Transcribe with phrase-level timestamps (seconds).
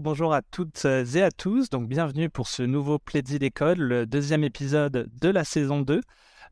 [0.00, 1.68] bonjour, à toutes et à tous.
[1.70, 6.00] Donc, bienvenue pour ce nouveau Plaisir d'école, le deuxième épisode de la saison 2.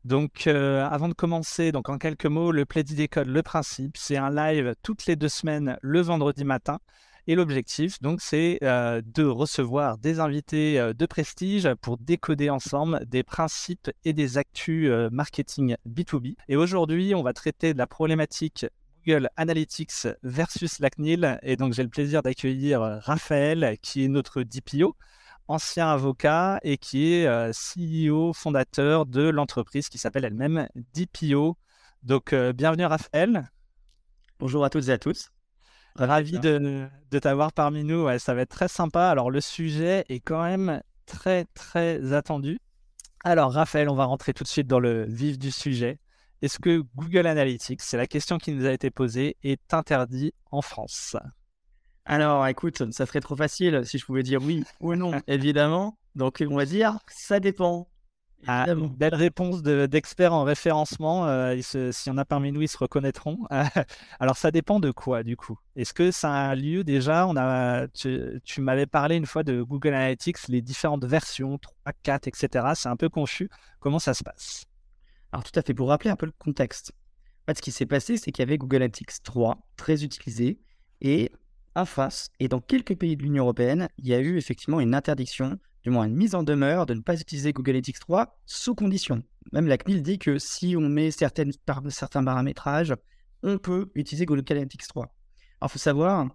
[0.05, 4.17] Donc, euh, avant de commencer, donc en quelques mots, le Plaisir d'école, le principe, c'est
[4.17, 6.79] un live toutes les deux semaines le vendredi matin.
[7.27, 13.05] Et l'objectif, donc, c'est euh, de recevoir des invités euh, de prestige pour décoder ensemble
[13.05, 16.35] des principes et des actus marketing B2B.
[16.49, 18.65] Et aujourd'hui, on va traiter de la problématique
[19.05, 21.39] Google Analytics versus la CNIL.
[21.43, 24.95] Et donc, j'ai le plaisir d'accueillir Raphaël, qui est notre DPO,
[25.47, 31.57] ancien avocat et qui est CEO fondateur de l'entreprise qui s'appelle elle-même DPO.
[32.03, 33.49] Donc, bienvenue Raphaël.
[34.39, 35.29] Bonjour à toutes et à tous.
[35.95, 38.07] Ravi de, de t'avoir parmi nous.
[38.19, 39.09] ça va être très sympa.
[39.09, 42.59] Alors, le sujet est quand même très, très attendu.
[43.23, 45.99] Alors, Raphaël, on va rentrer tout de suite dans le vif du sujet.
[46.43, 50.61] Est-ce que Google Analytics, c'est la question qui nous a été posée, est interdit en
[50.61, 51.15] France?
[52.03, 55.97] Alors, écoute, ça serait trop facile si je pouvais dire oui ou non, évidemment.
[56.15, 57.87] Donc, on va dire, ça dépend.
[58.45, 61.27] Ah, belle réponse d'experts en référencement.
[61.27, 63.37] Euh, S'il y en a parmi nous, ils se reconnaîtront.
[64.19, 65.57] Alors, ça dépend de quoi, du coup?
[65.77, 67.25] Est-ce que ça a un lieu déjà?
[67.25, 71.93] On a, Tu, tu m'avais parlé une fois de Google Analytics, les différentes versions, 3,
[72.03, 72.73] 4, etc.
[72.75, 73.49] C'est un peu confus.
[73.79, 74.65] Comment ça se passe?
[75.33, 76.93] Alors tout à fait, pour rappeler un peu le contexte.
[77.41, 80.59] En fait, ce qui s'est passé, c'est qu'il y avait Google Analytics 3, très utilisé,
[81.01, 81.31] et
[81.75, 84.93] en face, et dans quelques pays de l'Union européenne, il y a eu effectivement une
[84.93, 88.75] interdiction, du moins une mise en demeure de ne pas utiliser Google Analytics 3 sous
[88.75, 89.23] condition.
[89.51, 91.49] Même la CNIL dit que si on met certains
[92.23, 92.93] paramétrages,
[93.41, 95.03] on peut utiliser Google Analytics 3.
[95.03, 95.15] Alors,
[95.63, 96.27] il faut savoir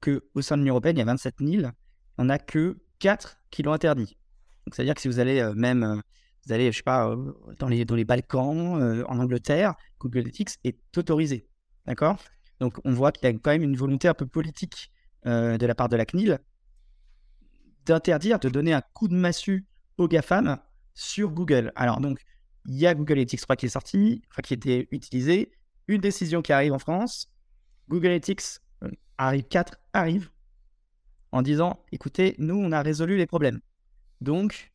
[0.00, 1.70] qu'au sein de l'Union européenne, il y a 27 000,
[2.18, 4.18] on n'a que 4 qui l'ont interdit.
[4.72, 6.00] C'est-à-dire que si vous allez euh, même euh,
[6.46, 10.18] vous allez, je sais pas, euh, dans les, dans les Balkans, euh, en Angleterre, Google
[10.18, 11.46] Analytics est autorisé.
[11.86, 12.18] D'accord?
[12.60, 14.90] Donc, on voit qu'il y a quand même une volonté un peu politique
[15.26, 16.38] euh, de la part de la CNIL
[17.84, 19.66] d'interdire, de donner un coup de massue
[19.98, 20.58] aux GAFAM
[20.94, 21.72] sur Google.
[21.74, 22.20] Alors, donc,
[22.66, 25.52] il y a Google Analytics 3 qui est sorti, enfin, qui était utilisé,
[25.88, 27.32] une décision qui arrive en France,
[27.88, 28.60] Google Analytics
[29.18, 30.30] arrive 4 arrive
[31.32, 33.60] en disant écoutez, nous, on a résolu les problèmes.
[34.20, 34.71] Donc,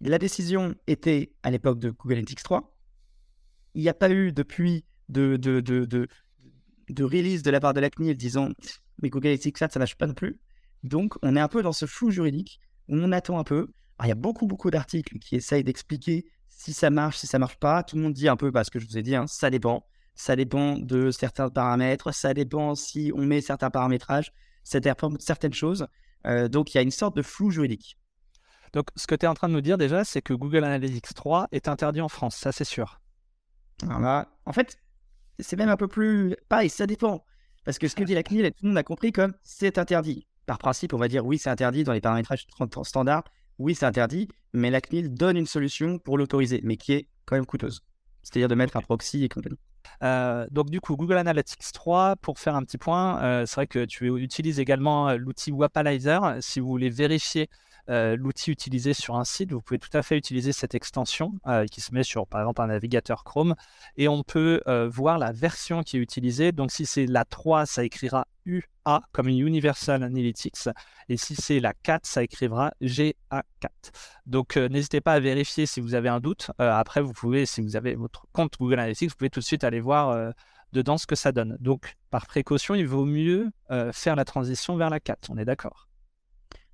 [0.00, 2.76] la décision était à l'époque de Google Analytics 3.
[3.74, 5.38] Il n'y a pas eu depuis de,
[7.00, 8.50] release de la part de la CNIL disant
[9.02, 10.40] mais Google Analytics 4, ça ne marche pas non plus.
[10.82, 13.68] Donc, on est un peu dans ce flou juridique où on attend un peu.
[14.02, 17.58] il y a beaucoup, beaucoup d'articles qui essayent d'expliquer si ça marche, si ça marche
[17.58, 17.82] pas.
[17.82, 19.86] Tout le monde dit un peu, parce que je vous ai dit, hein, ça dépend.
[20.14, 24.32] Ça dépend de certains paramètres, ça dépend si on met certains paramétrages,
[24.64, 25.86] certaines choses.
[26.26, 27.98] Euh, donc, il y a une sorte de flou juridique.
[28.72, 31.14] Donc, ce que tu es en train de nous dire déjà, c'est que Google Analytics
[31.14, 33.00] 3 est interdit en France, ça c'est sûr.
[34.46, 34.78] en fait,
[35.38, 37.24] c'est même un peu plus pareil, ça dépend.
[37.64, 40.26] Parce que ce que dit la CNIL, tout le monde a compris comme c'est interdit.
[40.46, 42.46] Par principe, on va dire oui, c'est interdit dans les paramétrages
[42.84, 43.24] standards,
[43.58, 47.36] oui, c'est interdit, mais la CNIL donne une solution pour l'autoriser, mais qui est quand
[47.36, 47.82] même coûteuse.
[48.22, 49.58] C'est-à-dire de mettre un proxy et compagnie.
[50.02, 53.66] Euh, donc du coup, Google Analytics 3, pour faire un petit point, euh, c'est vrai
[53.66, 57.48] que tu utilises également euh, l'outil Wapalizer si vous voulez vérifier
[57.88, 61.66] euh, l'outil utilisé sur un site, vous pouvez tout à fait utiliser cette extension euh,
[61.66, 63.54] qui se met sur par exemple un navigateur Chrome
[63.96, 66.50] et on peut euh, voir la version qui est utilisée.
[66.50, 70.68] Donc si c'est la 3, ça écrira UA comme Universal Analytics
[71.08, 73.12] et si c'est la 4, ça écrira GA4.
[74.26, 76.50] Donc n'hésitez pas à vérifier si vous avez un doute.
[76.58, 79.64] après, vous pouvez, si vous avez votre compte Google Analytics, vous pouvez tout de suite
[79.64, 80.32] aller voir
[80.72, 81.56] dedans ce que ça donne.
[81.60, 83.50] Donc, par précaution, il vaut mieux
[83.92, 85.30] faire la transition vers la 4.
[85.30, 85.88] On est d'accord?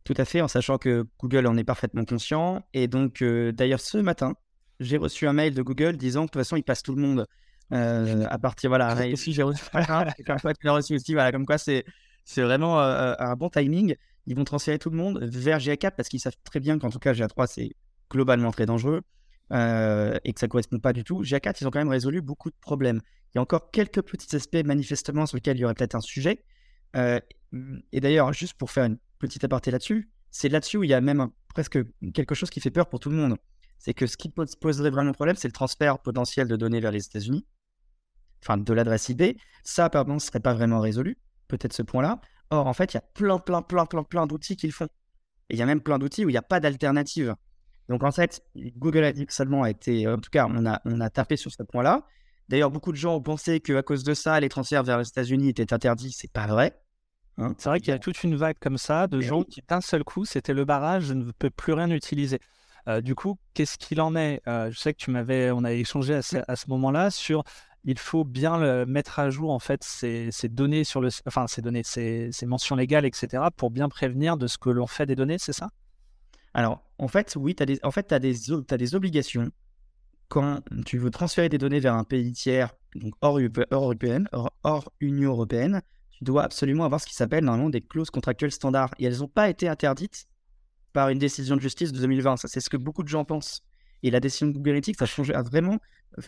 [0.04, 2.64] Tout à fait, en sachant que Google en est parfaitement conscient.
[2.74, 4.34] Et donc, euh, d'ailleurs, ce matin,
[4.80, 7.00] j'ai reçu un mail de Google disant que de toute façon, il passe tout le
[7.00, 7.26] monde
[7.72, 8.70] euh, à partir.
[8.70, 9.62] Voilà, aussi, j'ai reçu,
[10.64, 11.84] reçu aussi, voilà, comme quoi c'est,
[12.24, 13.94] c'est vraiment euh, un bon timing.
[14.26, 16.98] Ils vont transférer tout le monde vers GA4 parce qu'ils savent très bien qu'en tout
[16.98, 17.70] cas, GA3, c'est
[18.10, 19.02] globalement très dangereux
[19.50, 21.22] et que ça ne correspond pas du tout.
[21.22, 23.02] GA4, ils ont quand même résolu beaucoup de problèmes.
[23.26, 26.00] Il y a encore quelques petits aspects manifestement sur lesquels il y aurait peut-être un
[26.00, 26.42] sujet.
[26.94, 31.00] et d'ailleurs, juste pour faire une petit aparté là-dessus, c'est là-dessus où il y a
[31.00, 31.78] même presque
[32.12, 33.36] quelque chose qui fait peur pour tout le monde.
[33.78, 37.04] C'est que ce qui poserait vraiment problème, c'est le transfert potentiel de données vers les
[37.04, 37.46] États-Unis,
[38.42, 39.38] enfin de l'adresse IP.
[39.64, 42.20] Ça, pardon, ne serait pas vraiment résolu, peut-être ce point-là.
[42.50, 44.88] Or, en fait, il y a plein, plein, plein, plein, plein d'outils qui le font.
[45.48, 47.34] Et il y a même plein d'outils où il n'y a pas d'alternative.
[47.88, 48.42] Donc, en fait,
[48.76, 51.36] Google a dit que seulement a été, en tout cas, on a, on a tapé
[51.36, 52.06] sur ce point-là.
[52.48, 55.48] D'ailleurs, beaucoup de gens ont pensé qu'à cause de ça, les transferts vers les États-Unis
[55.48, 56.12] étaient interdits.
[56.12, 56.80] C'est pas vrai.
[57.38, 59.80] Hein, c'est vrai qu'il y a toute une vague comme ça de gens qui, d'un
[59.80, 62.38] seul coup, c'était le barrage, je ne peux plus rien utiliser.
[62.88, 64.42] Euh, du coup, qu'est-ce qu'il en est?
[64.46, 67.44] Euh, Je sais que tu m'avais, on a échangé à ce, moment-là sur
[67.84, 71.82] il faut bien mettre à jour en fait ces, données sur le, enfin ces données,
[71.84, 73.44] ces, mentions légales, etc.
[73.56, 75.70] pour bien prévenir de ce que l'on fait des données, c'est ça?
[76.54, 79.50] Alors, en fait, oui, tu as des, en fait, as des, as des obligations
[80.28, 83.38] quand tu veux transférer des données vers un pays tiers, donc hors,
[83.70, 85.82] hors, hors Union européenne,
[86.22, 88.94] tu dois absolument avoir ce qui s'appelle normalement des clauses contractuelles standards.
[89.00, 90.28] Et elles n'ont pas été interdites
[90.92, 92.36] par une décision de justice de 2020.
[92.36, 93.62] Ça, c'est ce que beaucoup de gens pensent.
[94.04, 95.78] Et la décision de Google Analytics a, vraiment
[96.18, 96.22] euh,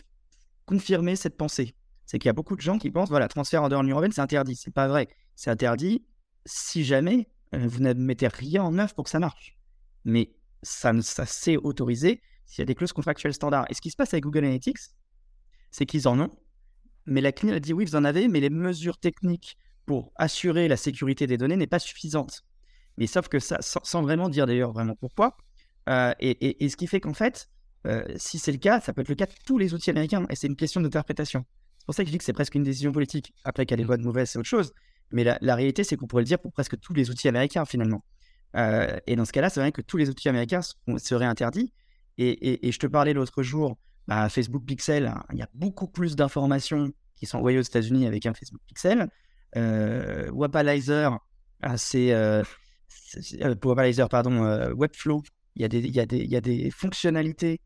[0.65, 1.75] confirmé cette pensée.
[2.05, 3.95] C'est qu'il y a beaucoup de gens qui pensent, voilà, transfert en dehors de l'Union
[3.95, 4.57] européenne, c'est interdit.
[4.57, 5.07] C'est pas vrai.
[5.37, 6.05] C'est interdit
[6.45, 9.57] si jamais euh, vous ne mettez rien en œuvre pour que ça marche.
[10.03, 13.65] Mais ça, ça s'est autorisé s'il y a des clauses contractuelles standards.
[13.69, 14.77] Et ce qui se passe avec Google Analytics,
[15.71, 16.37] c'est qu'ils en ont,
[17.05, 20.67] mais la CNIL a dit oui, vous en avez, mais les mesures techniques pour assurer
[20.67, 22.43] la sécurité des données n'est pas suffisante.
[22.97, 25.37] Mais sauf que ça, sans, vraiment dire d'ailleurs vraiment pourquoi,
[25.89, 27.49] euh, et, ce qui fait qu'en fait,
[27.85, 30.25] euh, si c'est le cas, ça peut être le cas de tous les outils américains,
[30.29, 31.45] et c'est une question d'interprétation.
[31.77, 33.33] C'est pour ça que je dis que c'est presque une décision politique.
[33.43, 34.73] Après qu'elle est bonne, mauvaise, c'est autre chose.
[35.11, 38.03] Mais la, réalité, c'est qu'on pourrait le dire pour presque tous les outils américains, finalement.
[38.55, 40.61] Euh, et dans ce cas-là, c'est vrai que tous les outils américains
[40.97, 41.73] seraient interdits.
[42.17, 43.77] Et, je te parlais l'autre jour,
[44.07, 48.07] bah, Facebook Pixel, hein, il y a beaucoup plus d'informations qui sont envoyées aux États-Unis
[48.07, 49.09] avec un Facebook Pixel.
[49.55, 51.17] Euh, Wapalizer,
[51.61, 52.43] ah, euh,
[53.63, 55.23] Wapalizer, pardon, Webflow.
[55.55, 57.61] Il y, a des, il, y a des, il y a des fonctionnalités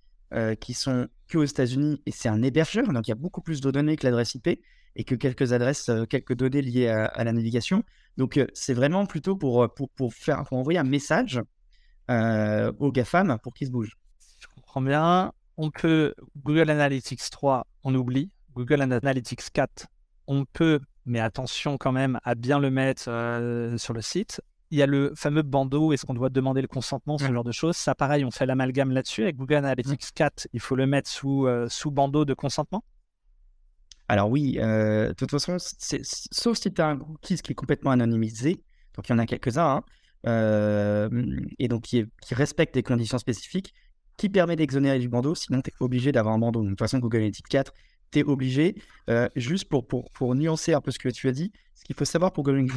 [0.59, 3.61] qui sont que aux États-Unis et c'est un hébergeur, donc il y a beaucoup plus
[3.61, 4.61] de données que l'adresse IP
[4.95, 7.83] et que quelques adresses, quelques données liées à, la navigation.
[8.17, 11.41] Donc c'est vraiment plutôt pour, pour, pour, faire, pour envoyer un message
[12.07, 13.97] aux GAFAM pour qu'ils se bougent
[14.69, 16.13] comprends bien, on peut
[16.43, 18.29] Google Analytics 3, on oublie.
[18.53, 19.87] Google Analytics 4,
[20.27, 24.41] on peut, mais attention quand même à bien le mettre euh, sur le site.
[24.71, 27.51] Il y a le fameux bandeau, est-ce qu'on doit demander le consentement, ce genre de
[27.51, 27.75] choses.
[27.75, 29.23] Ça, pareil, on fait l'amalgame là-dessus.
[29.23, 32.83] Avec Google Analytics 4, il faut le mettre sous, euh, sous bandeau de consentement
[34.07, 37.89] Alors oui, euh, de toute façon, sauf si tu as un cookies qui est complètement
[37.89, 38.63] anonymisé,
[38.95, 39.81] donc il y en a quelques-uns,
[40.25, 41.09] hein,
[41.57, 43.73] et donc qui, qui respectent des conditions spécifiques,
[44.17, 46.63] qui permet d'exonérer du bandeau, sinon tu es obligé d'avoir un bandeau.
[46.63, 47.73] de toute façon, Google Analytics 4,
[48.11, 48.75] tu obligé.
[49.09, 52.05] Euh, juste pour, pour, nuancer un peu ce que tu as dit, ce qu'il faut
[52.05, 52.67] savoir pour Google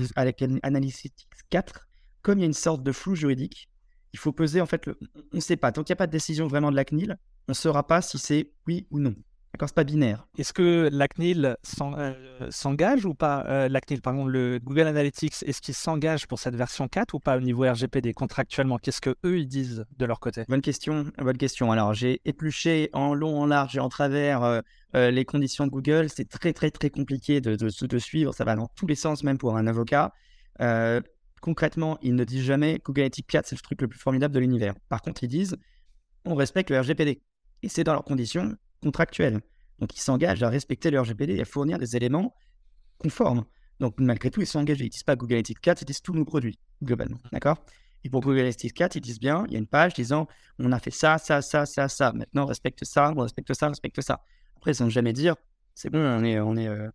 [0.62, 1.88] Analytics 4,
[2.23, 3.69] comme il y a une sorte de flou juridique,
[4.12, 5.73] il faut peser en fait, on ne sait pas.
[5.73, 7.19] Tant qu'il n'y a pas de décision vraiment de la CNIL,
[7.49, 9.14] on ne saura pas si c'est oui ou non.
[9.52, 10.26] D'accord, c'est pas binaire.
[10.38, 12.14] Est-ce que la CNIL euh,
[12.50, 16.38] s'engage ou pas euh, La CNIL, par exemple, le Google Analytics, est-ce qu'ils s'engagent pour
[16.38, 18.78] cette version 4 ou pas au niveau RGPD contractuellement?
[18.78, 20.44] Qu'est-ce que eux ils disent de leur côté?
[20.49, 21.70] Bonne question, bonne question.
[21.70, 26.08] Alors j'ai épluché en long, en large et en travers euh, les conditions de Google.
[26.08, 28.32] C'est très très très compliqué de, de, de, suivre.
[28.32, 30.12] Ça va dans tous les sens, même pour un avocat.
[31.43, 34.40] concrètement, ils ne disent jamais Google Analytics 4 c'est le truc le plus formidable de
[34.40, 34.72] l'univers.
[34.88, 35.58] Par contre, ils disent
[36.25, 37.20] on respecte le RGPD
[37.62, 39.40] et c'est dans leurs conditions contractuels.
[39.79, 42.34] Donc, ils s'engagent à respecter le RGPD et à fournir des éléments
[42.99, 43.44] conformes.
[43.81, 44.84] Donc, malgré tout, ils sont engagés.
[44.84, 47.19] Ils disent pas Google Analytics 4, ils disent tous nos produits, globalement.
[47.32, 47.64] D'accord?
[48.05, 50.26] Et pour Google Analytics 4, ils disent bien, il y a une page disant
[50.58, 52.12] on a fait ça, ça, ça, ça, ça.
[52.12, 54.25] Maintenant, respecte ça, on respecte ça, respecte ça.
[54.56, 55.34] Après, ils ne jamais dire
[55.75, 56.90] c'est bon, on est, on est, euh,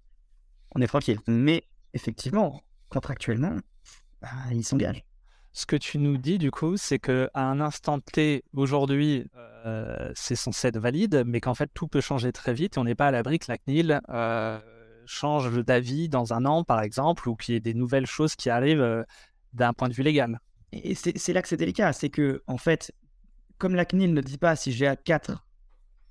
[0.75, 1.19] on est tranquille.
[1.27, 1.63] Mais
[1.93, 3.57] effectivement, contractuellement,
[4.21, 5.03] bah, ils s'engagent
[5.57, 9.25] ce que tu nous dis du coup, c'est qu'à un instant T, aujourd'hui,
[9.65, 12.83] euh, c'est censé être valide, mais qu'en fait tout peut changer très vite et on
[12.83, 14.59] n'est pas à l'abri que la CNIL euh,
[15.05, 18.49] change d'avis dans un an par exemple, ou qu'il y ait des nouvelles choses qui
[18.49, 19.03] arrivent euh,
[19.53, 20.39] d'un point de vue légal.
[20.73, 22.91] Et c'est là que c'est délicat, c'est que en fait,
[23.57, 25.37] comme la CNIL ne dit pas si GA4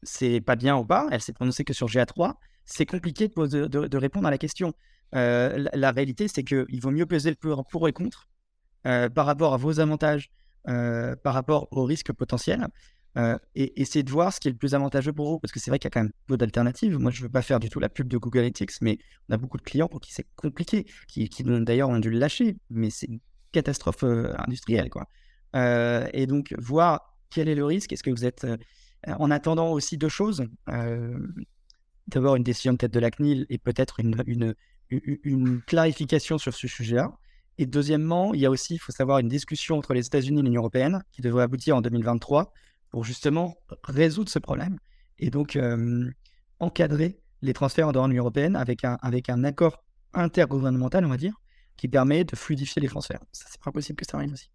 [0.03, 4.27] c'est pas bien ou pas, elle s'est prononcée que sur GA3, c'est compliqué de, répondre
[4.27, 4.73] à la question.
[5.13, 8.29] La, réalité, c'est qu'il vaut mieux peser le pour et contre
[9.15, 10.31] par rapport à vos avantages,
[10.69, 12.67] euh, par rapport aux risques potentiels,
[13.17, 15.61] euh, et essayer de voir ce qui est le plus avantageux pour vous, parce que
[15.61, 16.99] c'est vrai qu'il y a quand même peu d'alternatives.
[16.99, 19.35] Moi, je ne veux pas faire du tout la pub de Google Analytics, mais on
[19.35, 22.57] a beaucoup de clients pour qui c'est compliqué, qui, qui d'ailleurs ont dû le lâcher,
[22.69, 23.21] mais c'est une
[23.53, 24.91] catastrophe industrielle.
[24.91, 25.07] Quoi.
[25.55, 28.45] et donc, voir quel est le risque, est-ce que vous êtes...
[29.07, 30.49] en attendant aussi deux choses,
[32.09, 34.55] d'abord une décision peut-être de la CNIL et peut-être une, une,
[34.91, 37.17] une clarification sur ce sujet-là.
[37.59, 40.43] Et deuxièmement, il y a aussi, il faut savoir, une discussion entre les États-Unis et
[40.43, 42.53] l'Union européenne qui devrait aboutir en 2023
[42.91, 44.79] pour justement résoudre ce problème
[45.19, 45.59] et donc
[46.61, 49.83] encadrer les transferts en dehors de l'Union européenne avec un, avec un accord
[50.13, 51.35] intergouvernemental, on va dire,
[51.77, 53.21] qui permet de fluidifier les transferts.
[53.33, 54.51] Ça, c'est pas possible que ça arrive aussi.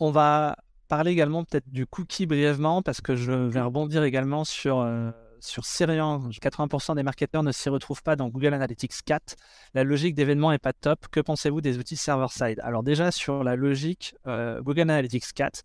[0.00, 0.56] On va
[0.88, 4.80] parler également peut-être du cookie brièvement parce que je vais rebondir également sur
[5.40, 9.36] sur Syrian, 80% des marketeurs ne s'y retrouvent pas dans Google Analytics 4.
[9.74, 11.08] La logique d'événement n'est pas top.
[11.10, 12.60] Que pensez-vous des outils server-side?
[12.60, 15.62] Alors déjà, sur la logique euh, Google Analytics 4,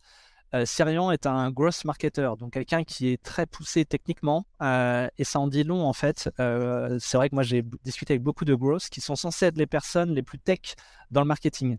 [0.53, 5.39] euh, est un gross marketer, donc quelqu'un qui est très poussé techniquement, euh, et ça
[5.39, 6.29] en dit long en fait.
[6.39, 9.57] Euh, c'est vrai que moi j'ai discuté avec beaucoup de gross qui sont censés être
[9.57, 10.75] les personnes les plus tech
[11.09, 11.77] dans le marketing.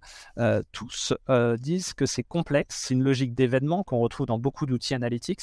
[0.72, 1.14] tous
[1.58, 5.42] disent que c'est complexe, c'est une logique d'événement qu'on retrouve dans beaucoup d'outils analytics,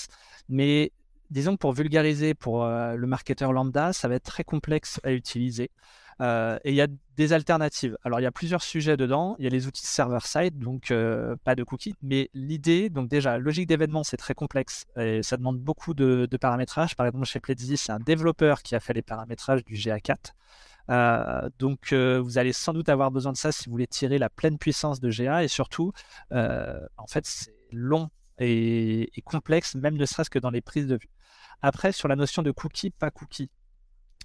[0.50, 0.92] mais
[1.32, 5.72] disons que pour vulgariser pour le marketeur lambda, ça va être très complexe à utiliser.
[6.22, 7.98] Euh, et il y a des alternatives.
[8.04, 9.36] Alors, il y a plusieurs sujets dedans.
[9.40, 11.96] Il y a les outils server-side, donc euh, pas de cookies.
[12.04, 16.96] Mais l'idée, donc déjà, logique d'événement, c'est très complexe et ça demande beaucoup de, paramétrage.
[16.96, 20.34] Par exemple, chez Pledzi, c'est un développeur qui a fait les paramétrages du GA4.
[20.90, 24.30] Euh, donc, vous allez sans doute avoir besoin de ça si vous voulez tirer la
[24.30, 25.44] pleine puissance de GA.
[25.44, 25.92] Et surtout,
[26.32, 28.10] en fait, c'est long
[28.42, 31.10] et, et complexe, même ne serait-ce que dans les prises de vue.
[31.62, 33.50] Après, sur la notion de cookie, pas cookie.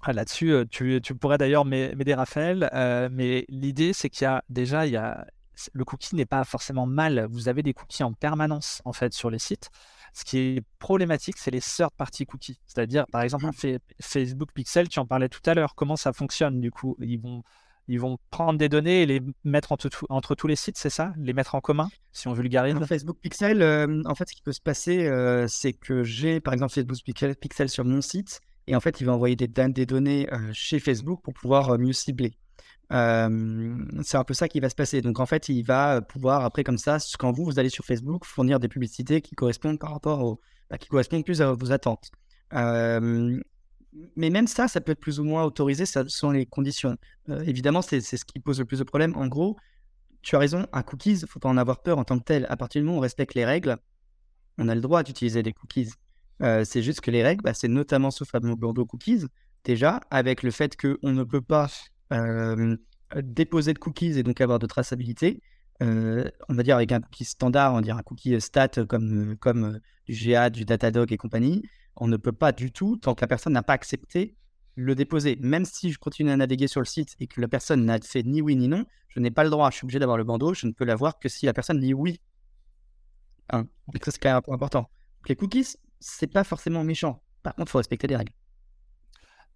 [0.03, 4.43] Ah, là-dessus, euh, tu, pourrais d'ailleurs m'aider, Raphaël, euh, mais l'idée, c'est qu'il y a
[4.49, 5.25] déjà, il y a,
[5.73, 7.27] le cookie n'est pas forcément mal.
[7.29, 9.69] Vous avez des cookies en permanence, en fait, sur les sites.
[10.13, 12.59] Ce qui est problématique, c'est les third-party cookies.
[12.65, 13.77] C'est-à-dire, par exemple, mmh.
[14.01, 15.75] Facebook Pixel, tu en parlais tout à l'heure.
[15.75, 16.95] Comment ça fonctionne, du coup?
[16.99, 17.43] Ils vont,
[17.87, 21.13] ils vont prendre des données et les mettre entre, tous les sites, c'est ça?
[21.17, 22.75] Les mettre en commun, si on vulgarise?
[22.85, 25.09] Facebook Pixel, euh, en fait, ce qui peut se passer,
[25.47, 26.97] c'est que j'ai, par exemple, Facebook
[27.39, 30.79] Pixel sur mon site et en fait, il va envoyer des, des données euh, chez
[30.79, 32.37] Facebook pour pouvoir euh, mieux cibler.
[32.89, 35.01] c'est un peu ça qui va se passer.
[35.01, 38.25] Donc en fait, il va pouvoir après comme ça, quand vous vous allez sur Facebook,
[38.25, 42.11] fournir des publicités qui correspondent par rapport au, bah, qui correspondent plus à vos attentes.
[44.15, 46.97] Mais même ça, ça peut être plus ou moins autorisé, sont les conditions.
[47.29, 49.15] Euh, évidemment, c'est ce qui pose le plus de problèmes.
[49.15, 49.57] En gros,
[50.21, 52.45] tu as raison, un cookies, il faut pas en avoir peur en tant que tel.
[52.49, 53.77] À partir du moment où on respecte les règles,
[54.57, 55.91] on a le droit d'utiliser des cookies.
[56.41, 59.25] Euh, c'est juste que les règles, bah, c'est notamment ce fameux bandeau cookies,
[59.63, 61.67] déjà, avec le fait qu'on ne peut pas
[63.21, 65.41] déposer de cookies et donc avoir de traçabilité.
[65.83, 69.79] Euh, on va dire avec un cookie standard, on va dire un cookie stat comme
[70.07, 71.63] du GA, du Datadog et compagnie,
[71.99, 74.35] on ne peut pas du tout, tant que la personne n'a pas accepté,
[74.75, 75.37] le déposer.
[75.39, 78.23] Même si je continue à naviguer sur le site et que la personne n'a fait
[78.23, 79.69] ni oui ni non, je n'ai pas le droit.
[79.71, 81.93] Je suis obligé d'avoir le bandeau, je ne peux l'avoir que si la personne dit
[81.93, 82.21] oui.
[83.49, 83.67] Hein.
[83.87, 84.89] Donc ça, c'est quand même un point important.
[85.27, 87.21] les cookies, c'est pas forcément méchant.
[87.43, 88.33] Par contre, il faut respecter les règles.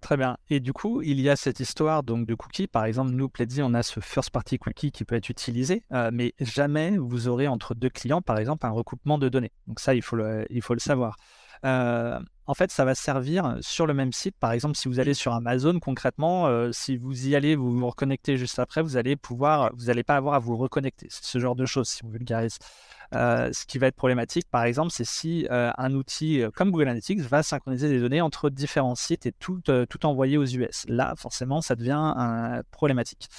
[0.01, 0.38] Très bien.
[0.50, 2.65] Et du coup, il y a cette histoire donc de cookies.
[2.67, 6.10] Par exemple, nous, Pledzi, on a ce first party cookie qui peut être utilisé, euh,
[6.12, 9.51] mais jamais vous aurez entre deux clients, par exemple, un recoupement de données.
[9.67, 11.17] Donc ça, il faut le, il faut le savoir.
[11.63, 14.36] En fait, ça va servir sur le même site.
[14.38, 18.36] Par exemple, si vous allez sur Amazon, concrètement, si vous y allez, vous vous reconnectez
[18.36, 21.08] juste après, vous allez pouvoir, vous n'allez pas avoir à vous reconnecter.
[21.10, 22.58] C'est ce genre de choses, si vous vulgarisez.
[23.13, 27.20] Euh, ce qui va être problématique, par exemple, c'est si un outil comme Google Analytics
[27.22, 29.62] va synchroniser des données entre différents sites et tout,
[30.03, 30.86] envoyer aux US.
[30.88, 33.30] Là, forcément, ça devient problématique.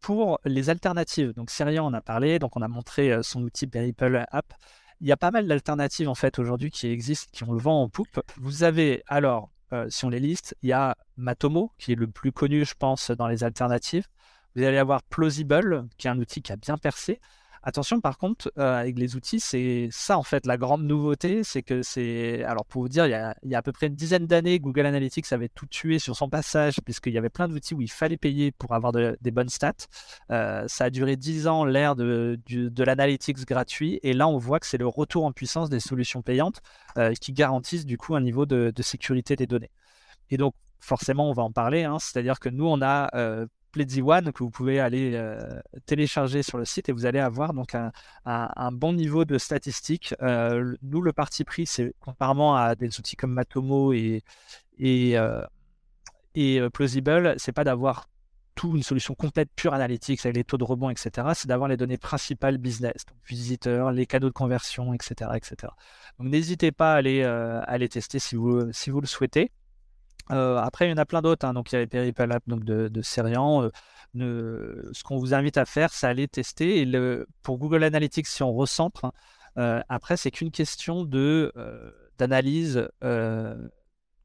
[0.00, 4.24] pour les alternatives, donc Sirian on a parlé, donc on a montré son outil Peripple
[4.30, 4.54] App
[5.00, 7.82] il y a pas mal d'alternatives en fait aujourd'hui qui existent, qui ont le vent
[7.82, 8.20] en poupe.
[8.36, 12.06] Vous avez alors, euh, si on les liste, il y a Matomo, qui est le
[12.06, 14.06] plus connu, je pense, dans les alternatives.
[14.54, 17.20] Vous allez avoir Plausible, qui est un outil qui a bien percé.
[17.62, 21.62] Attention, par contre, euh, avec les outils, c'est ça en fait la grande nouveauté, c'est
[21.62, 22.44] que c'est.
[22.44, 25.32] Alors pour vous dire, il y, a, à peu près une dizaine d'années, Google Analytics
[25.32, 28.52] avait tout tué sur son passage, puisqu'il y avait plein d'outils où il fallait payer
[28.52, 29.72] pour avoir des bonnes stats.
[30.30, 34.60] Euh, ça a duré dix ans l'ère de, de l'analytics gratuit, et là on voit
[34.60, 36.60] que c'est le retour en puissance des solutions payantes
[36.96, 39.70] euh, qui garantissent du coup un niveau de, de, sécurité des données.
[40.30, 43.08] Et donc forcément, on va en parler, hein, c'est-à-dire que nous on a
[43.78, 45.38] Pledzi One que vous pouvez aller euh,
[45.86, 50.14] télécharger sur le site et vous allez avoir donc un, bon niveau de statistiques.
[50.20, 54.24] Euh, nous, le parti pris, c'est contrairement à des outils comme Matomo et,
[54.78, 58.08] et, euh, Plausible, c'est pas d'avoir
[58.56, 61.28] tout une solution complète pure analytics avec les taux de rebond, etc.
[61.34, 65.30] C'est d'avoir les données principales business, donc visiteurs, les canaux de conversion, etc.
[65.36, 65.72] etc.
[66.18, 69.52] Donc n'hésitez pas à aller, à les tester si vous, si vous le souhaitez.
[70.30, 71.46] Euh, après, il y en a plein d'autres.
[71.46, 71.54] Hein.
[71.54, 73.70] Donc, il y a les Peripal donc de, de Serian.
[74.16, 76.86] Euh, ce qu'on vous invite à faire, c'est aller tester.
[77.42, 79.12] Pour Google Analytics, si on recentre, hein,
[79.58, 81.04] euh, après, c'est qu'une question
[82.18, 82.88] d'analyse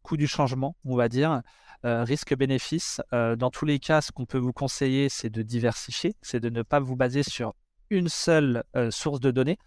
[0.01, 1.41] coût du changement, on va dire.
[1.83, 3.01] risque-bénéfice.
[3.11, 6.61] dans tous les cas, ce qu'on peut vous conseiller, c'est de diversifier, c'est de ne
[6.61, 7.53] pas vous baser sur
[7.89, 9.57] une seule source de données,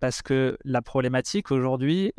[0.00, 2.12] parce que la problématique aujourd'hui,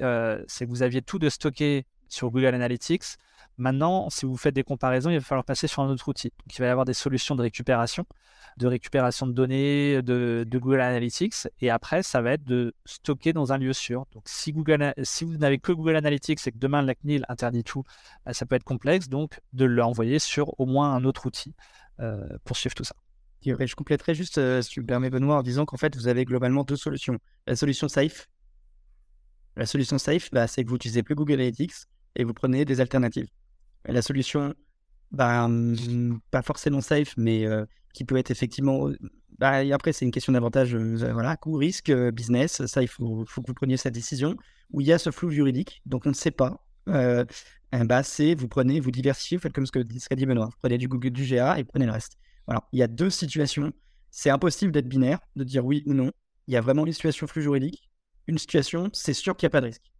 [0.48, 3.18] c'est que vous aviez tout de stocké sur Google Analytics,
[3.58, 6.30] Maintenant, si vous faites des comparaisons, il va falloir passer sur un autre outil.
[6.30, 8.06] Donc, il va y avoir des solutions de récupération,
[8.58, 11.48] de récupération de données de, Google Analytics.
[11.62, 14.08] Et après, ça va être de stocker dans un lieu sûr.
[14.14, 17.64] Donc, si, Google, si vous n'avez que Google Analytics et que demain la CNIL interdit
[17.64, 17.84] tout,
[18.26, 19.08] bah, ça peut être complexe.
[19.08, 21.54] Donc, de l'envoyer sur au moins un autre outil
[22.00, 22.96] euh, pour suivre tout ça.
[23.44, 26.64] je compléterai juste, si tu me permets, Benoît, en disant qu'en fait, vous avez globalement
[26.64, 27.20] deux solutions.
[27.46, 28.28] La solution safe.
[29.56, 32.82] La solution safe, bah, c'est que vous n'utilisez plus Google Analytics et vous prenez des
[32.82, 33.28] alternatives.
[33.86, 34.54] la solution,
[35.12, 37.46] bah, mmh, pas forcément safe, mais
[37.94, 38.90] qui peut être effectivement.
[39.40, 42.66] Bah, après, c'est une question d'avantage, voilà, coût, risque, business.
[42.66, 44.36] Ça, il faut, que vous preniez cette décision.
[44.72, 46.66] Où il y a ce flou juridique, donc on ne sait pas.
[46.86, 50.50] bah, c'est vous prenez, vous diversifiez, vous faites comme ce que, dit Benoît.
[50.62, 52.18] Prenez du Google, GA et prenez le reste.
[52.48, 53.72] Voilà, il y a deux situations.
[54.12, 56.12] C'est impossible d'être binaire, de dire oui ou non.
[56.48, 57.90] Il y a vraiment une situation flux juridique.
[58.28, 59.93] Une situation, c'est sûr qu'il n'y a pas de risque.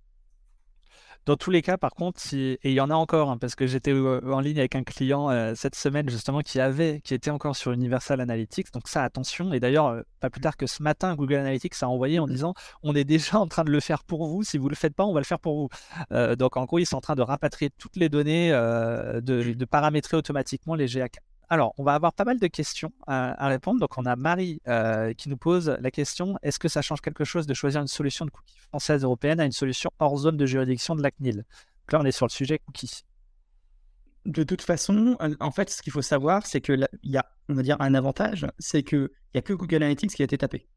[1.26, 3.66] Dans tous les cas, par contre, et il y en a encore, hein, parce que
[3.66, 7.32] j'étais euh, en ligne avec un client euh, cette semaine justement qui avait, qui était
[7.32, 8.74] encore sur Universal Analytics.
[8.74, 9.54] Donc ça, attention.
[9.54, 12.54] Et d'ailleurs, euh, pas plus tard que ce matin, Google Analytics a envoyé en disant,
[12.84, 14.44] on est déjà en train de le faire pour vous.
[14.44, 16.36] Si vous le faites pas, on va le faire pour vous.
[16.36, 20.18] donc en gros, ils sont en train de rapatrier toutes les données, de, de, paramétrer
[20.18, 21.33] automatiquement les GA4.
[21.54, 23.80] Alors, on va avoir pas mal de questions à, répondre.
[23.80, 27.26] Donc, on a Marie euh, qui nous pose la question est-ce que ça change quelque
[27.26, 30.48] chose de choisir une solution de cookies française européenne à une solution hors zone de
[30.48, 31.36] juridiction de la CNIL?
[31.36, 33.04] Donc là, on est sur le sujet cookies.
[34.26, 37.62] De toute façon, en fait, ce qu'il faut savoir, c'est qu'il y a, on va
[37.62, 40.68] dire, un avantage c'est qu'il n'y a que Google Analytics qui a été tapé.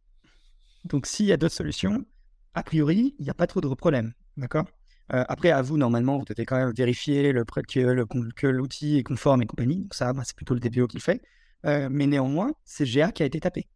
[0.85, 2.05] Donc, s'il y a d'autres solutions,
[2.53, 4.13] a priori, il n'y a pas trop de problèmes.
[4.37, 4.67] D'accord?
[5.13, 9.43] Euh, après, à vous, normalement, vous devez quand même vérifier le, que, l'outil est conforme
[9.43, 9.83] et compagnie.
[9.83, 11.23] Donc ça, bah, c'est plutôt le DPO qui le fait.
[11.65, 13.69] Euh, mais néanmoins, c'est GA qui a été tapé.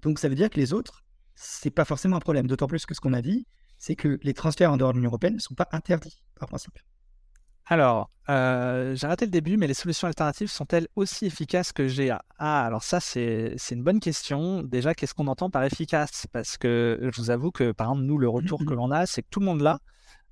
[0.00, 1.04] Donc ça veut dire que les autres,
[1.34, 2.46] c'est pas forcément un problème.
[2.46, 3.46] D'autant plus que ce qu'on a dit,
[3.78, 6.78] c'est que les transferts en dehors de l'Union européenne ne sont pas interdits par principe.
[7.66, 12.22] Alors, euh, j'ai raté le début, mais les solutions alternatives sont-elles aussi efficaces que GA
[12.38, 14.62] Ah, alors ça, c'est une bonne question.
[14.62, 16.26] Déjà, qu'est-ce qu'on entend par efficace?
[16.30, 19.22] Parce que je vous avoue que, par exemple, nous, le retour que l'on a, c'est
[19.22, 19.80] que tout le monde l'a,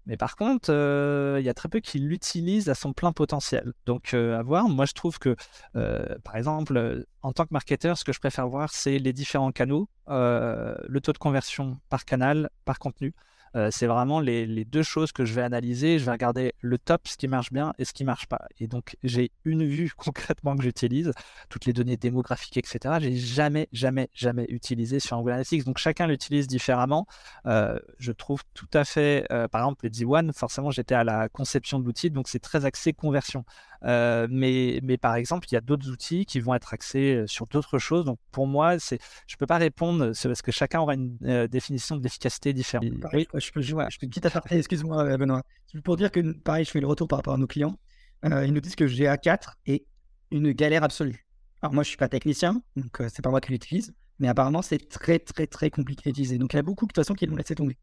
[0.06, 3.72] mais par contre, euh, il y a très peu qui l'utilisent à son plein potentiel.
[3.86, 4.68] Donc, euh, à voir.
[4.68, 5.36] Moi, je trouve que,
[5.76, 9.52] euh, par exemple, en tant que marketeur, ce que je préfère voir, c'est les différents
[9.52, 13.14] canaux, le taux de conversion par canal, par contenu.
[13.56, 15.98] Euh, c'est vraiment les, deux choses que je vais analyser.
[15.98, 18.46] Je vais regarder le top, ce qui marche bien et ce qui marche pas.
[18.58, 21.12] Et donc, j'ai une vue concrètement que j'utilise,
[21.48, 22.96] toutes les données démographiques, etc.
[23.00, 25.64] J'ai jamais, jamais, jamais utilisé sur Google Analytics.
[25.64, 27.06] Donc, chacun l'utilise différemment.
[27.46, 31.28] Euh, je trouve tout à fait, euh, par exemple, le D1, forcément, j'étais à la
[31.28, 33.44] conception de l'outil, donc c'est très axé conversion.
[33.84, 37.78] Mais, mais par exemple, il y a d'autres outils qui vont être axés sur d'autres
[37.78, 38.04] choses.
[38.04, 41.96] Donc, pour moi, c'est, je peux pas répondre, c'est parce que chacun aura une définition
[41.96, 42.90] de l'efficacité différente.
[43.12, 45.42] Oui je peux, jouer, je peux quitte à excuse-moi euh, Benoît,
[45.84, 47.78] pour dire que pareil, je fais le retour par rapport à nos clients.
[48.24, 49.86] Euh, ils nous disent que GA4 est
[50.30, 51.26] une galère absolue.
[51.60, 54.62] Alors moi, je suis pas technicien, donc euh, c'est pas moi qui l'utilise, mais apparemment,
[54.62, 56.38] c'est très très très compliqué à utiliser.
[56.38, 57.76] Donc il y a beaucoup de toute façon qui l'ont laissé tomber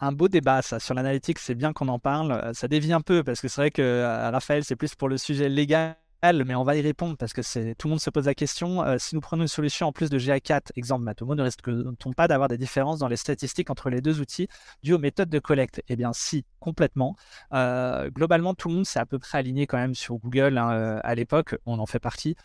[0.00, 0.80] un beau débat, ça.
[0.80, 2.54] Sur l'analytique, c'est bien qu'on en parle.
[2.54, 5.48] Ça dévie un peu parce que c'est vrai que Raphaël, c'est plus pour le sujet
[5.48, 8.82] légal mais on va y répondre parce que tout le monde se pose la question.
[8.82, 12.28] Euh, si nous prenons une solution en plus de GA4, exemple Matomo, ne risque-t-on pas
[12.28, 14.48] d'avoir des différences dans les statistiques entre les deux outils
[14.82, 15.82] dues aux méthodes de collecte?
[15.88, 17.16] Eh bien, si, complètement.
[17.52, 20.72] Euh, globalement, tout le monde s'est à peu près aligné quand même sur Google hein,
[20.72, 22.36] euh, à l'époque, on en fait partie,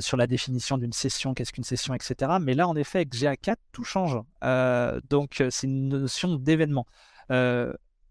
[0.00, 2.32] sur la définition d'une session, qu'est-ce qu'une session, etc.
[2.40, 4.18] Mais là, en effet, avec GA4, tout change.
[5.08, 6.86] donc, c'est une notion d'événement.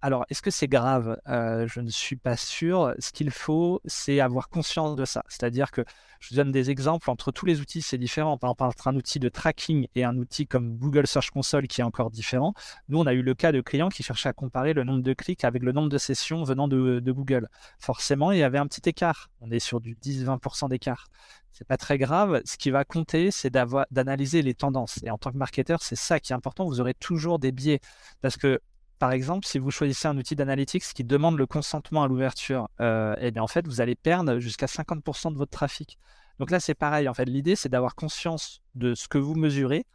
[0.05, 1.17] Alors, est-ce que c'est grave?
[1.29, 2.93] Euh, Je ne suis pas sûr.
[2.99, 5.23] Ce qu'il faut, c'est avoir conscience de ça.
[5.29, 5.85] C'est-à-dire que,
[6.19, 8.37] je vous donne des exemples, entre tous les outils, c'est différent.
[8.37, 11.79] Par exemple, entre un outil de tracking et un outil comme Google Search Console qui
[11.79, 12.53] est encore différent,
[12.89, 15.13] nous, on a eu le cas de clients qui cherchaient à comparer le nombre de
[15.13, 17.47] clics avec le nombre de sessions venant de, Google.
[17.79, 19.29] Forcément, il y avait un petit écart.
[19.39, 21.07] On est sur du 10-20% d'écart
[21.55, 22.41] c'est pas très grave.
[22.45, 24.99] Ce qui va compter, c'est d'analyser les tendances.
[25.03, 26.65] Et en tant que marketeur, c'est ça qui est important.
[26.65, 27.79] Vous aurez toujours des biais.
[28.21, 28.59] Parce que
[28.99, 33.15] par exemple, si vous choisissez un outil d'analytics qui demande le consentement à l'ouverture, euh,
[33.19, 35.97] eh en fait, vous allez perdre jusqu'à 50% de votre trafic.
[36.39, 37.07] Donc là, c'est pareil.
[37.09, 39.85] En fait, l'idée, c'est d'avoir conscience de ce que vous mesurez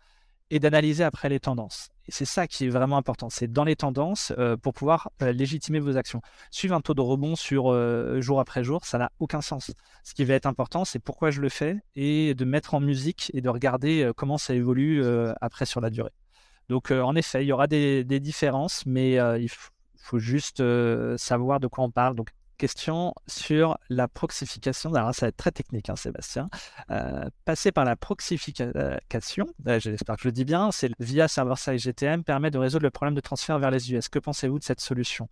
[0.50, 1.88] et d'analyser après les tendances.
[2.06, 3.28] Et c'est ça qui est vraiment important.
[3.28, 6.22] C'est dans les tendances euh, pour pouvoir euh, légitimer vos actions.
[6.50, 7.72] Suivre un taux de rebond sur
[8.20, 9.70] jour après jour, ça n'a aucun sens.
[10.04, 13.30] Ce qui va être important, c'est pourquoi je le fais et de mettre en musique
[13.34, 15.04] et de regarder comment ça évolue
[15.40, 16.12] après sur la durée.
[16.68, 21.16] Donc, euh, en effet, il y aura des, différences, mais euh, il faut juste euh,
[21.16, 22.14] savoir de quoi on parle.
[22.14, 24.92] Donc, question sur la proxification.
[24.92, 26.50] Alors, ça va être très technique, hein, Sébastien.
[27.44, 32.50] passer par la proxification, j'espère que je le dis bien, c'est via server-side GTM permet
[32.50, 34.08] de résoudre le problème de transfert vers les US.
[34.08, 35.28] Que pensez-vous de cette solution?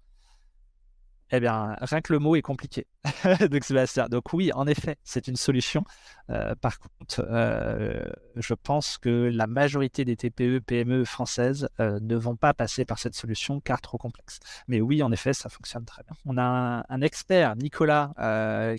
[1.33, 2.87] Eh bien, rien que le mot est compliqué.
[3.51, 4.07] donc, Sébastien.
[4.09, 5.85] Donc, oui, en effet, c'est une solution.
[6.31, 8.05] Euh, par contre, euh,
[8.37, 12.99] je pense que la majorité des TPE, PME françaises euh, ne vont pas passer par
[12.99, 14.39] cette solution car trop complexe.
[14.69, 16.17] Mais oui, en effet, ça fonctionne très bien.
[16.27, 18.13] On a un, expert, Nicolas,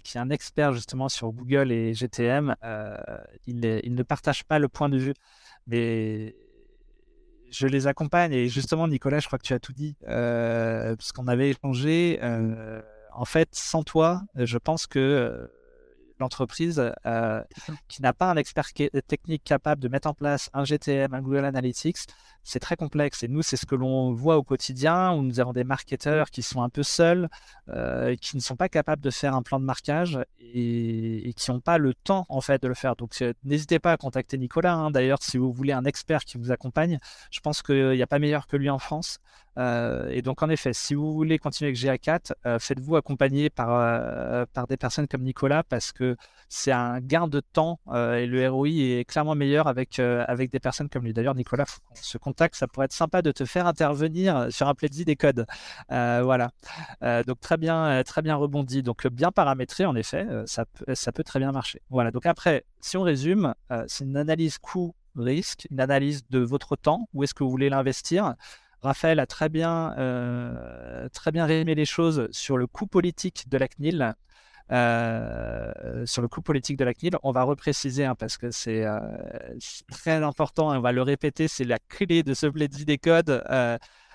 [0.04, 2.56] qui est un expert justement sur Google et GTM.
[3.46, 5.14] Il, il, ne partage pas le point de vue,
[5.68, 6.36] mais
[7.52, 8.34] je les accompagne.
[8.34, 12.20] Et justement, Nicolas, je crois que tu as tout dit, euh, parce qu'on avait échangé.
[12.22, 12.82] Euh,
[13.14, 15.48] en fait, sans toi, je pense que euh,
[16.20, 17.44] l'entreprise euh,
[17.88, 18.72] qui n'a pas un expert
[19.08, 22.08] technique capable de mettre en place un GTM, un Google Analytics,
[22.48, 23.24] c'est très complexe.
[23.24, 26.42] Et nous, c'est ce que l'on voit au quotidien, où nous avons des marketeurs qui
[26.42, 27.28] sont un peu seuls,
[27.68, 31.60] euh, qui ne sont pas capables de faire un plan de marquage et, qui n'ont
[31.60, 32.96] pas le temps, en fait, de le faire.
[32.96, 34.74] Donc, euh, n'hésitez pas à contacter Nicolas.
[34.74, 34.92] Hein.
[34.92, 37.00] D'ailleurs, si vous voulez un expert qui vous accompagne,
[37.32, 39.20] je pense qu'il n'y a pas meilleur que lui en France.
[39.58, 43.70] Euh, et donc, en effet, si vous voulez continuer avec GA4, euh, faites-vous accompagner par,
[43.72, 46.15] euh, par des personnes comme Nicolas parce que
[46.50, 50.88] c'est un gain de temps et le ROI est clairement meilleur avec, avec des personnes
[50.88, 51.13] comme lui.
[51.13, 55.06] D'ailleurs, Nicolas, ce contact, ça pourrait être sympa de te faire intervenir sur un plaisir
[55.06, 55.46] des codes.
[55.89, 56.52] voilà.
[57.02, 58.82] donc, très bien, très bien rebondi.
[58.82, 61.82] Donc, bien paramétré, en effet, ça peut très bien marcher.
[61.89, 62.12] Voilà.
[62.12, 63.54] Donc, après, si on résume,
[63.88, 68.36] c'est une analyse coût-risque, une analyse de votre temps, où est-ce que vous voulez l'investir
[68.82, 73.58] Raphaël a très bien, euh, très bien résumé les choses sur le coût politique de
[73.58, 74.13] la CNIL.
[74.70, 78.86] Euh, sur le coût politique de la CNIL, on va repréciser hein, parce que c'est
[78.86, 79.00] euh,
[79.90, 83.42] très important, on va le répéter, c'est la clé de ce plaisir des codes.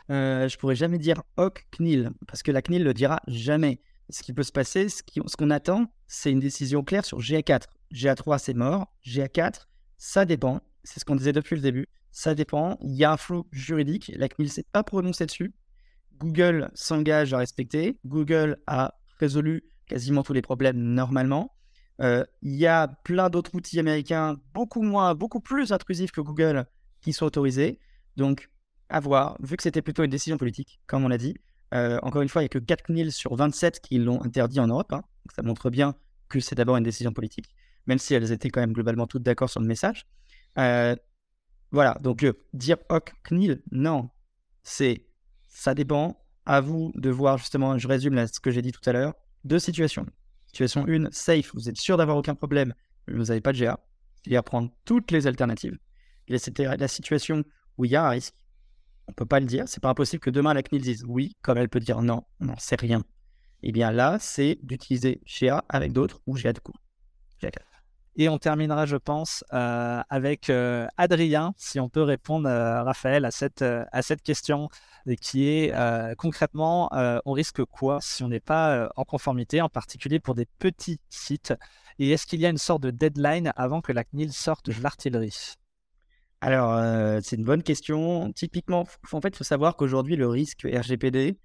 [0.09, 3.81] je pourrais jamais dire HOC CNIL parce que la CNIL le dira jamais.
[4.11, 5.03] Ce qui peut se passer, ce
[5.37, 7.63] qu'on attend, c'est une décision claire sur GA4.
[7.95, 8.93] GA3, c'est mort.
[9.07, 10.61] GA4, ça dépend.
[10.85, 11.89] C'est ce qu'on disait depuis le début.
[12.13, 12.79] Ça dépend.
[12.83, 14.13] Il y a un flou juridique.
[14.15, 15.55] La CNIL ne s'est pas prononcée dessus.
[16.19, 17.99] Google s'engage à respecter.
[18.05, 21.57] Google a résolu quasiment tous les problèmes normalement.
[22.01, 26.67] Euh, il y a plein d'autres outils américains beaucoup moins, beaucoup plus intrusifs que Google
[27.01, 27.81] qui sont autorisés.
[28.17, 28.51] Donc,
[28.89, 29.37] à voir.
[29.41, 31.35] Vu que c'était plutôt une décision politique, comme on l'a dit.
[31.73, 34.61] Euh, encore une fois, il n'y a que 4 CNIL sur 27 qui l'ont interdit
[34.61, 34.93] en Europe.
[34.93, 35.03] Hein.
[35.35, 35.95] ça montre bien
[36.29, 37.49] que c'est d'abord une décision politique,
[37.87, 40.07] même si elles étaient quand même globalement toutes d'accord sur le message.
[40.59, 40.95] Euh,
[41.73, 44.11] voilà, donc euh, dire hoc CNIL, non.
[44.63, 45.07] C'est,
[45.49, 46.19] ça dépend.
[46.45, 49.61] À vous de voir justement, je résume ce que j'ai dit tout à l'heure, deux
[49.61, 50.05] situations.
[50.47, 52.75] Situation 1, safe, vous êtes sûr d'avoir aucun problème,
[53.07, 53.79] mais vous n'avez pas de GA.
[54.27, 55.79] Il à prendre toutes les alternatives.
[56.39, 57.45] C'était la situation
[57.79, 58.35] où il y a un risque.
[59.07, 59.69] On ne peut pas le dire.
[59.69, 62.55] C'est pas impossible que demain la CNIL dise oui, comme elle peut dire non, non,
[62.59, 63.05] c'est rien.
[63.63, 66.75] Et eh bien là, c'est d'utiliser GA avec d'autres ou GA de coup.
[67.41, 67.65] GA 4.
[68.17, 73.25] Et on terminera, je pense, euh, avec euh, Adrien, si on peut répondre, euh, Raphaël,
[73.25, 74.69] à cette, à cette question
[75.21, 75.75] qui est
[76.17, 76.89] concrètement,
[77.25, 81.53] on risque quoi si on n'est pas en conformité, en particulier pour des petits sites?
[81.99, 84.81] Et est-ce qu'il y a une sorte de deadline avant que la CNIL sorte de
[84.81, 85.55] l'artillerie?
[86.41, 88.33] Alors, c'est une bonne question.
[88.33, 91.37] Typiquement, en fait, il faut savoir qu'aujourd'hui, le risque RGPD,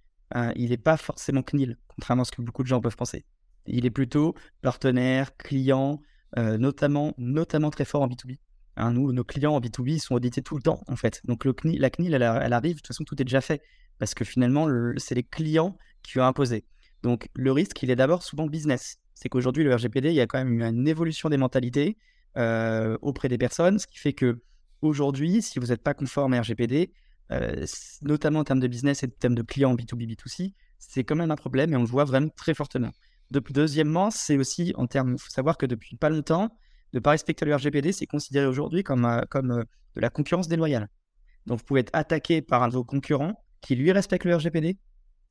[0.55, 3.25] il n'est pas forcément CNIL, contrairement à ce que beaucoup de gens peuvent penser.
[3.65, 8.37] Il est plutôt partenaire, client, euh, notamment, notamment très fort en B2B.
[8.75, 11.21] Hein, nous, nos clients en B2B sont audités tout le temps, en fait.
[11.25, 13.61] Donc, le la CNIL, elle, arrive, de toute façon, tout est déjà fait.
[13.97, 16.65] Parce que finalement, c'est les clients qui ont imposé.
[17.01, 18.97] Donc, le risque, il est d'abord souvent business.
[19.15, 21.97] C'est qu'aujourd'hui, le RGPD, il y a quand même une évolution des mentalités
[22.37, 24.39] euh, auprès des personnes, ce qui fait que
[24.83, 26.91] aujourd'hui, si vous n'êtes pas conforme à RGPD,
[27.31, 27.65] euh,
[28.03, 31.31] notamment en termes de business et en termes de clients B2B, B2C, c'est quand même
[31.31, 32.91] un problème et on le voit vraiment très fortement
[33.31, 36.49] deuxièmement, c'est aussi en termes, il faut savoir que depuis pas longtemps,
[36.93, 39.63] ne pas respecter le RGPD, c'est considéré aujourd'hui comme, euh, comme euh,
[39.95, 40.89] de la concurrence déloyale.
[41.45, 44.77] Donc vous pouvez être attaqué par un de vos concurrents qui lui respecte le RGPD,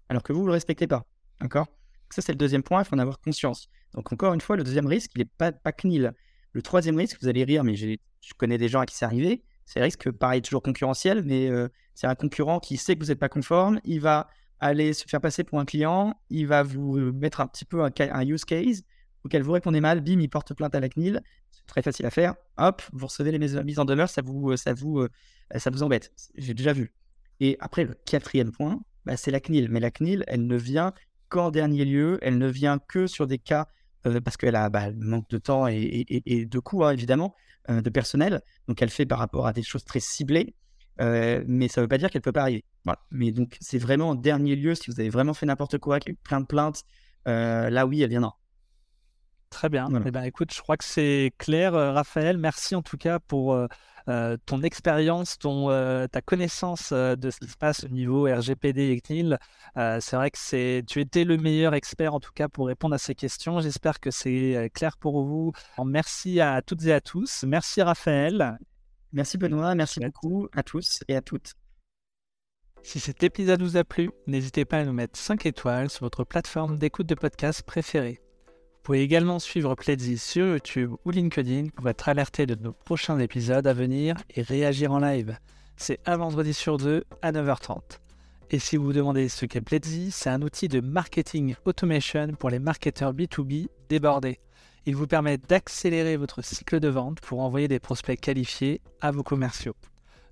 [0.08, 1.06] alors que vous ne le respectez pas.
[1.40, 1.66] D'accord?
[2.10, 3.68] Ça, c'est le deuxième point, il faut en avoir conscience.
[3.94, 6.12] Donc encore une fois, le deuxième risque, il n'est pas, pas CNIL.
[6.52, 7.96] Le troisième risque, vous allez rire, mais je
[8.36, 11.68] connais des gens à qui c'est arrivé, c'est le risque, pareil, toujours concurrentiel, mais euh,
[11.94, 14.28] c'est un concurrent qui sait que vous n'êtes pas conforme, il va
[14.60, 18.26] aller se faire passer pour un client, il va vous mettre un petit peu un,
[18.26, 18.82] use case
[19.24, 22.10] auquel vous répondez mal, bim, il porte plainte à la CNIL, c'est très facile à
[22.10, 25.08] faire, hop, vous recevez les mises en demeure, ça vous, ça vous, euh,
[25.56, 26.92] ça vous embête, j'ai déjà vu.
[27.40, 30.92] Et après, le quatrième point, bah, c'est la CNIL, mais la CNIL, elle ne vient
[31.28, 33.68] qu'en dernier lieu, elle ne vient que sur des cas,
[34.06, 37.34] euh, parce qu'elle a bah, manque de temps et, de coûts, hein, évidemment,
[37.70, 40.54] euh, de personnel, donc elle fait par rapport à des choses très ciblées,
[41.00, 42.64] euh, mais ça ne veut pas dire qu'elle ne peut pas arriver.
[43.10, 46.10] Mais donc, c'est vraiment en dernier lieu, si vous avez vraiment fait n'importe quoi, qu'il
[46.10, 46.84] y a eu plein de plaintes,
[47.26, 48.38] euh, là, oui, elle viendra.
[49.50, 49.88] Très bien.
[50.04, 52.36] Eh ben, écoute, je crois que c'est clair, Raphaël.
[52.36, 53.56] Merci en tout cas pour
[54.08, 58.24] euh, ton expérience, ton, euh, ta connaissance euh, de ce qui se passe au niveau
[58.24, 59.38] RGPD et CNIL.
[59.74, 62.98] c'est vrai que c'est, tu étais le meilleur expert en tout cas pour répondre à
[62.98, 63.60] ces questions.
[63.60, 65.52] J'espère que c'est clair pour vous.
[65.84, 67.44] Merci à toutes et à tous.
[67.46, 68.58] Merci Raphaël.
[69.12, 71.54] Merci Benoît, merci beaucoup à tous et à toutes.
[72.86, 76.22] Si cet épisode vous a plu, n'hésitez pas à nous mettre 5 étoiles sur votre
[76.22, 78.20] plateforme d'écoute de podcast préférée.
[78.46, 83.18] Vous pouvez également suivre Pledzi sur YouTube ou LinkedIn pour être alerté de nos prochains
[83.18, 85.36] épisodes à venir et réagir en live.
[85.76, 87.98] C'est un vendredi sur deux à 9h30.
[88.50, 92.50] Et si vous vous demandez ce qu'est Pledzi, c'est un outil de marketing automation pour
[92.50, 94.38] les marketeurs B2B débordés.
[94.86, 99.24] Il vous permet d'accélérer votre cycle de vente pour envoyer des prospects qualifiés à vos
[99.24, 99.74] commerciaux.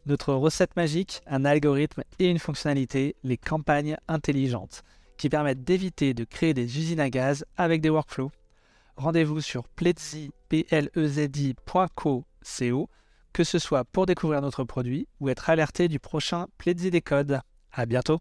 [0.07, 4.83] Notre recette magique, un algorithme et une fonctionnalité, les campagnes intelligentes,
[5.17, 8.31] qui permettent d'éviter de créer des usines à gaz avec des workflows
[8.97, 10.25] rendez-vous sur plezi.co,
[13.33, 17.41] que ce soit pour découvrir notre produit ou être alerté du prochain Pledzi des codes.
[17.73, 18.21] À bientôt!